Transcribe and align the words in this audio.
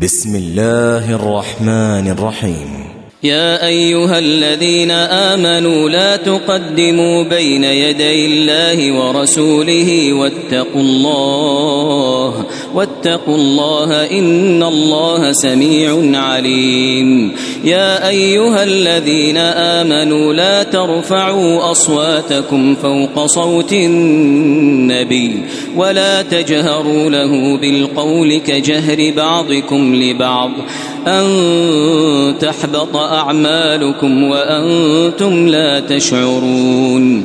بسم 0.00 0.36
الله 0.36 1.14
الرحمن 1.14 2.08
الرحيم 2.18 2.68
يا 3.22 3.66
أيها 3.66 4.18
الذين 4.18 4.90
آمنوا 4.90 5.88
لا 5.88 6.16
تقدموا 6.16 7.22
بين 7.22 7.64
يدي 7.64 8.26
الله 8.26 8.92
ورسوله 8.92 10.12
واتقوا 10.12 10.80
الله 10.80 12.46
واتقوا 12.74 13.34
الله 13.36 14.10
إن 14.10 14.62
الله 14.62 15.32
سميع 15.32 16.18
عليم 16.20 17.32
يا 17.64 18.08
أيها 18.08 18.64
الذين 18.64 19.36
آمنوا 19.36 20.34
لا 20.34 20.62
ترفعوا 20.62 21.70
أصواتكم 21.70 22.74
فوق 22.74 23.26
صوت 23.26 23.72
النبي 23.72 25.38
ولا 25.76 26.22
تجهروا 26.22 27.10
له 27.10 27.56
بالقول 27.60 28.36
كجهر 28.38 29.12
بعضكم 29.16 29.94
لبعض 29.94 30.50
أن 31.06 32.34
تحبط 32.40 32.96
أعمالكم 32.96 34.22
وأنتم 34.24 35.48
لا 35.48 35.80
تشعرون 35.80 37.24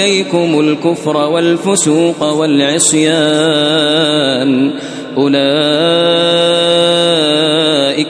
إليكم 0.00 0.60
الكفر 0.60 1.16
والفسوق 1.16 2.22
والعصيان 2.32 4.70
أولئك 5.16 5.36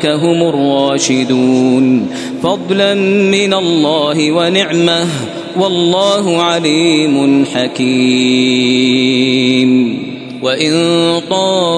هم 0.06 0.42
الراشدون 0.48 2.10
فضلا 2.42 2.94
من 3.30 3.54
الله 3.54 4.32
ونعمه 4.32 5.06
والله 5.60 6.42
عليم 6.42 7.44
حكيم 7.54 9.98
وإن 10.42 10.72
طال 11.30 11.77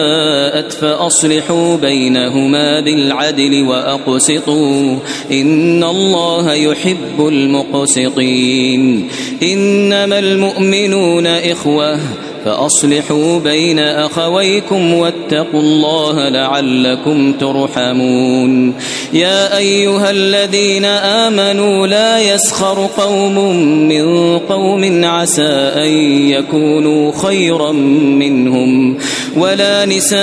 خلافت 0.61 0.71
فأصلحوا 0.73 1.75
بينهما 1.77 2.79
بالعدل 2.79 3.63
وأقسطوا 3.67 4.95
إن 5.31 5.83
الله 5.83 6.53
يحب 6.53 7.19
المقسطين 7.19 9.09
إنما 9.43 10.19
المؤمنون 10.19 11.27
إخوة 11.27 11.99
فأصلحوا 12.45 13.39
بين 13.39 13.79
أخويكم 13.79 14.93
واتقوا 14.93 15.59
الله 15.61 16.29
لعلكم 16.29 17.33
ترحمون 17.33 18.73
يا 19.13 19.57
أيها 19.57 20.11
الذين 20.11 20.85
آمنوا 20.85 21.87
لا 21.87 22.19
يسخر 22.35 22.89
قوم 22.97 23.57
من 23.89 24.37
قوم 24.39 25.05
عسى 25.05 25.47
أن 25.75 25.91
يكونوا 26.31 27.11
خيرا 27.21 27.71
منهم 27.71 28.97
ولا 29.37 29.85
نساء 29.85 30.19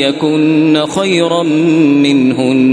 يكن 0.01 0.85
خيرا 0.97 1.43
منهن 1.43 2.73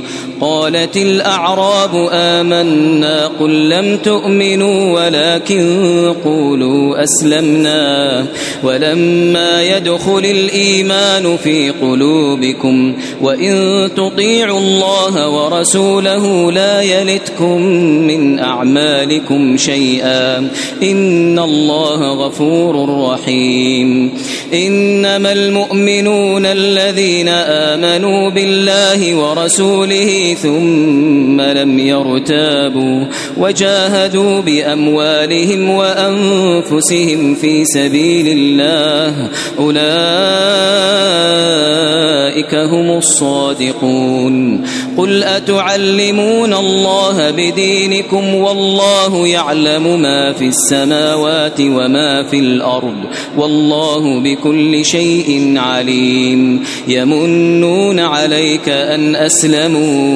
قالت 0.41 0.97
الأعراب 0.97 2.09
آمنا 2.13 3.27
قل 3.41 3.69
لم 3.71 3.97
تؤمنوا 3.97 5.01
ولكن 5.05 6.15
قولوا 6.25 7.03
أسلمنا 7.03 8.27
ولما 8.65 9.63
يدخل 9.63 10.19
الإيمان 10.25 11.37
في 11.37 11.71
قلوبكم 11.71 12.95
وإن 13.23 13.91
تطيعوا 13.97 14.59
الله 14.61 15.31
ورسوله 15.31 16.53
لا 16.53 16.83
يلتكم 16.83 17.63
من 18.07 18.39
أعمالكم 18.39 19.57
شيئا 19.57 20.39
إن 20.83 21.39
الله 21.39 22.27
غفور 22.27 23.03
رحيم 23.11 24.11
إنما 24.55 25.33
المؤمنون 25.33 26.47
الذين 26.47 27.29
آمنوا 27.29 28.31
بالله 28.31 29.15
ورسوله 29.17 30.26
ثم 30.35 31.41
لم 31.41 31.79
يرتابوا 31.79 33.05
وجاهدوا 33.37 34.41
بأموالهم 34.41 35.69
وأنفسهم 35.71 37.35
في 37.35 37.65
سبيل 37.65 38.27
الله 38.39 39.29
أولئك 39.59 42.55
هم 42.55 42.97
الصادقون 42.99 44.65
قل 44.99 45.23
أتعلمون 45.25 46.55
الله 46.55 47.31
بدينكم 47.31 48.35
والله 48.35 49.29
يعلم 49.29 50.03
ما 50.03 50.33
في 50.33 50.45
السماوات 50.45 51.61
وما 51.61 52.23
في 52.23 52.39
الأرض 52.39 52.95
والله 53.39 54.21
بكل 54.21 54.85
شيء 54.85 55.53
عليم 55.57 56.63
يمنون 56.89 58.01
عليك 58.01 58.69
أن 58.69 59.17
أسلموا 59.17 60.16